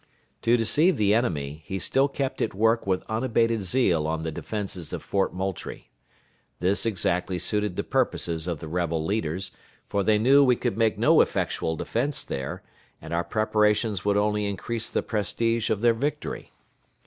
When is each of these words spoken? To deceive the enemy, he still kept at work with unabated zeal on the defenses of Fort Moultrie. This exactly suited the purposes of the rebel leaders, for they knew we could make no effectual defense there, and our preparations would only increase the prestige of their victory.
To 0.41 0.57
deceive 0.57 0.97
the 0.97 1.13
enemy, 1.13 1.61
he 1.63 1.77
still 1.77 2.07
kept 2.07 2.41
at 2.41 2.55
work 2.55 2.87
with 2.87 3.05
unabated 3.07 3.61
zeal 3.61 4.07
on 4.07 4.23
the 4.23 4.31
defenses 4.31 4.91
of 4.93 5.03
Fort 5.03 5.31
Moultrie. 5.31 5.91
This 6.59 6.87
exactly 6.87 7.37
suited 7.37 7.75
the 7.75 7.83
purposes 7.83 8.47
of 8.47 8.57
the 8.57 8.67
rebel 8.67 9.05
leaders, 9.05 9.51
for 9.87 10.01
they 10.01 10.17
knew 10.17 10.43
we 10.43 10.55
could 10.55 10.75
make 10.75 10.97
no 10.97 11.21
effectual 11.21 11.75
defense 11.75 12.23
there, 12.23 12.63
and 12.99 13.13
our 13.13 13.23
preparations 13.23 14.03
would 14.03 14.17
only 14.17 14.47
increase 14.47 14.89
the 14.89 15.03
prestige 15.03 15.69
of 15.69 15.81
their 15.81 15.93
victory. 15.93 16.51